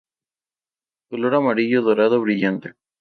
Color 1.11 1.35
amarillo 1.35 1.83
dorado 1.83 2.19
brillante. 2.21 2.73